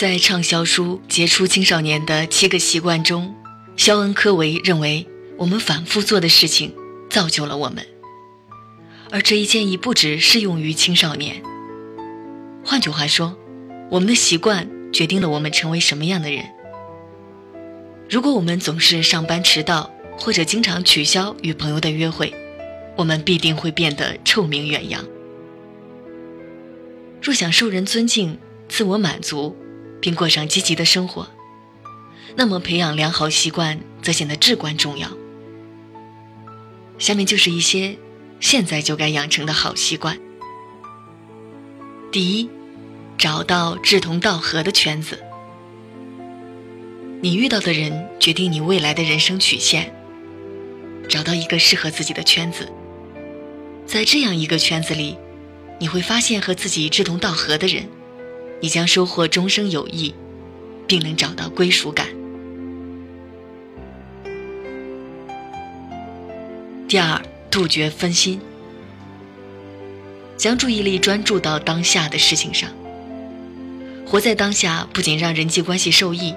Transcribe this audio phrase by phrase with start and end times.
[0.00, 3.34] 在畅销书《杰出青少年的七个习惯》中，
[3.76, 6.74] 肖恩·科维认为，我们反复做的事情
[7.10, 7.84] 造就了我们，
[9.10, 11.42] 而这一建议不只适用于青少年。
[12.64, 13.36] 换句话说，
[13.90, 16.46] 我们的习惯决定了我们成为什么样的人。
[18.08, 22.32] 如果我们总是上班迟到，或者经常取消与朋友的约会，
[22.96, 25.04] 我们必定会变得臭名远扬。
[27.20, 29.54] 若想受人尊敬、自我满足，
[30.00, 31.28] 并过上积极的生活，
[32.36, 35.08] 那么培养良好习惯则显得至关重要。
[36.98, 37.96] 下面就是一些
[38.40, 40.18] 现在就该养成的好习惯。
[42.12, 42.50] 第一，
[43.16, 45.22] 找到志同道合的圈子。
[47.22, 49.94] 你遇到的人决定你未来的人生曲线。
[51.08, 52.72] 找到一个适合自己的圈子，
[53.84, 55.16] 在这样一个圈子里，
[55.80, 57.88] 你会发现和自己志同道合的人，
[58.60, 60.14] 你将收获终生友谊，
[60.86, 62.06] 并能找到归属感。
[66.86, 68.40] 第二，杜绝分心，
[70.36, 72.68] 将注意力专注到当下的事情上。
[74.06, 76.34] 活在当下不仅让人际关系受益，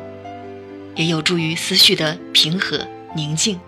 [0.95, 3.59] 也有助于思绪的平和宁静。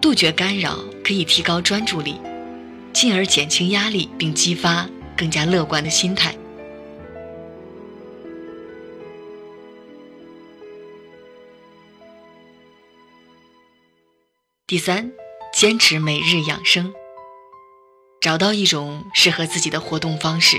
[0.00, 2.14] 杜绝干扰可以提高专注力，
[2.94, 6.34] 进而减轻压力，并激发更加乐观的心态。
[14.68, 15.12] 第三，
[15.50, 16.92] 坚持每日养生，
[18.20, 20.58] 找到一种适合自己的活动方式，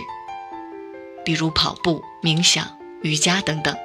[1.24, 3.78] 比如跑步、冥想、瑜伽等等。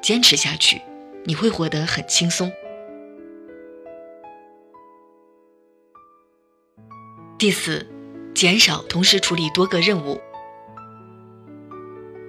[0.00, 0.80] 坚持下去，
[1.24, 2.52] 你会活得很轻松。
[7.36, 7.84] 第四，
[8.36, 10.20] 减少同时处理多个任务，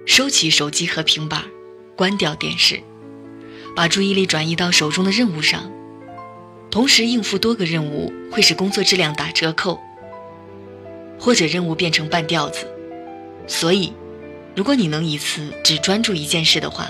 [0.04, 1.44] 收起手机和平板，
[1.96, 2.82] 关掉电视，
[3.76, 5.70] 把注意力转移到手中的任务上。
[6.72, 9.78] 同时应付多个任务会使工作质量打折扣，
[11.20, 12.66] 或者任务变成半吊子。
[13.46, 13.92] 所以，
[14.56, 16.88] 如果你能一次只专注一件事的话，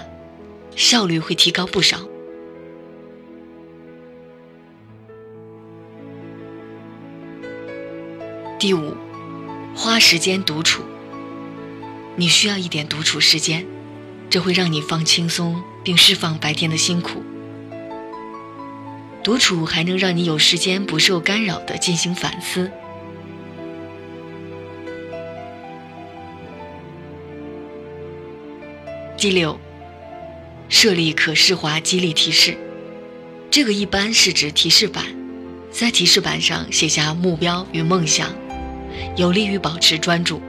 [0.76, 1.98] 效率会提高不少。
[8.60, 8.94] 第五，
[9.74, 10.84] 花时间独处。
[12.14, 13.66] 你需要一点独处时间，
[14.30, 17.20] 这会让你放轻松，并释放白天的辛苦。
[19.22, 22.70] 独处还能让你有时间不受干扰的进行反思。
[29.16, 29.56] 第六，
[30.68, 32.56] 设立可视化激励提示。
[33.48, 35.04] 这个一般是指提示板，
[35.70, 38.30] 在提示板上写下目标与梦想。
[39.16, 40.42] 有利于保持专注。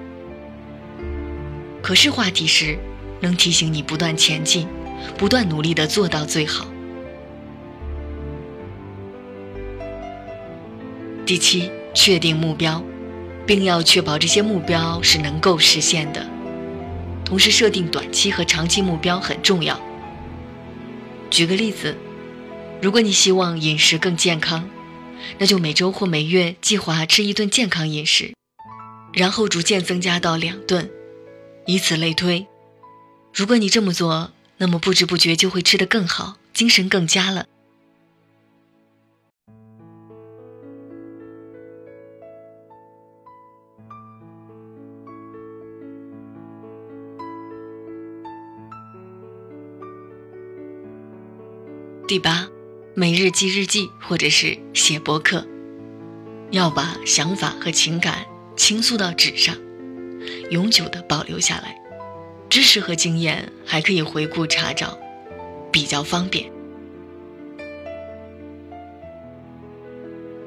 [1.84, 2.80] 可视化提示
[3.22, 4.68] 能提醒你不断前进，
[5.18, 6.66] 不断努力的做到最好。
[11.26, 12.84] 第七，确定目标，
[13.46, 16.28] 并要确保这些目标是能够实现的。
[17.24, 19.80] 同时，设定短期和长期目标很重要。
[21.30, 21.96] 举个例子，
[22.82, 24.70] 如果你希望饮食更健康，
[25.38, 28.34] 那就每周或每月计划吃一顿健康饮食。
[29.14, 30.90] 然后逐渐增加到两顿，
[31.68, 32.48] 以此类推。
[33.34, 37.46] 如果你这么做，那么不知不觉就会吃得更好，精神更佳了。
[52.14, 52.48] 第八，
[52.94, 55.44] 每日记日记或者是写博客，
[56.52, 58.28] 要把想法和情感。
[58.56, 59.58] 倾诉到纸上，
[60.52, 61.76] 永久的保留下来。
[62.52, 64.96] 知识和经验还可以回顾查找，
[65.72, 66.52] 比较方便。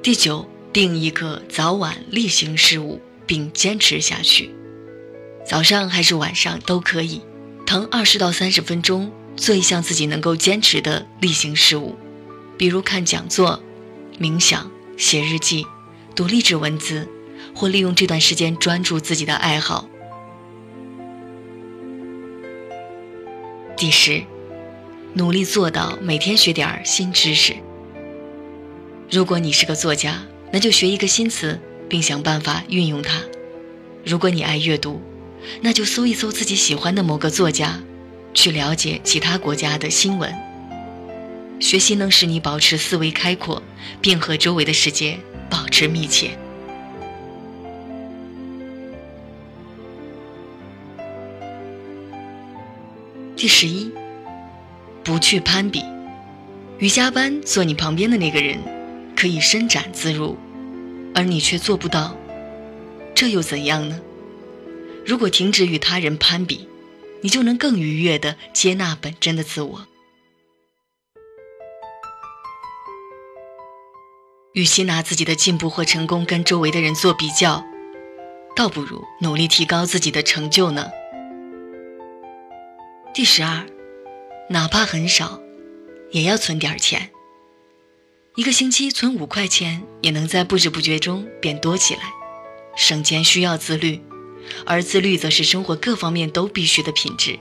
[0.04, 4.54] 第九，定一个早晚例行事务，并坚持下去。
[5.45, 7.22] 早上还是晚上都可以，
[7.66, 11.97] 腾二十到三十分钟做一项自己能够坚持的例行事务，
[12.56, 13.62] 比如看讲座、
[14.18, 15.65] 冥想、写日记、
[16.15, 17.09] 读励志文字。
[17.54, 19.88] 或利用这段时间专注自己的爱好。
[23.78, 24.22] 第十，
[25.15, 27.56] 努力做到每天学点新知识。
[29.10, 30.22] 如果你是个作家，
[30.53, 31.59] 那就学一个新词，
[31.89, 33.22] 并想办法运用它；
[34.04, 35.00] 如果你爱阅读，
[35.62, 37.80] 那就搜一搜自己喜欢的某个作家，
[38.36, 40.33] 去了解其他国家的新闻。
[41.59, 43.62] 学习能使你保持思维开阔，
[44.00, 45.18] 并和周围的世界
[45.48, 46.38] 保持密切。
[53.34, 53.91] 第十一，
[55.03, 55.82] 不去攀比。
[56.78, 58.59] 瑜伽班坐你旁边的那个人
[59.16, 60.36] 可以伸展自如，
[61.15, 62.15] 而你却做不到，
[63.15, 63.98] 这又怎样呢？
[65.06, 66.68] 如果停止与他人攀比，
[67.27, 69.84] 你就能更愉悦地接纳本真的自我。
[74.53, 77.65] 与其拿自己的进步或成功跟周围的人做比较，
[78.55, 80.89] 倒不如努力提高自己的成就呢。
[83.13, 83.67] 第十二，
[84.49, 85.41] 哪怕很少，
[86.13, 87.11] 也要存点钱。
[88.37, 92.03] 一个星期存五块钱，也能在不知不觉中变多起来。
[92.77, 94.01] 省钱需要自律。
[94.65, 97.39] 而自律则是生活各方面都必须的品质。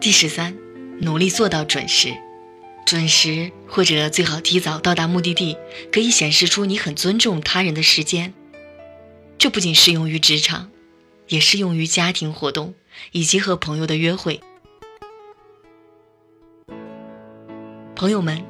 [0.00, 0.56] 第十三，
[1.00, 2.14] 努力做到准时。
[2.86, 5.56] 准时或者最好提早到达目的地，
[5.92, 8.34] 可以显示出你很尊重他人的时间。
[9.38, 10.70] 这不仅适用于职场，
[11.28, 12.74] 也适用于家庭活动
[13.12, 14.40] 以及和朋友的约会。
[17.94, 18.42] 朋友们，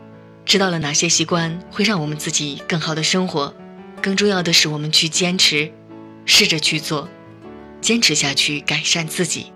[0.47, 3.55] 知道了哪些习惯会让我们自己更好的生活？
[4.01, 5.71] 更重要的是，我们去坚持，
[6.25, 7.09] 试着去做，
[7.81, 9.53] 坚持下去，改善自己。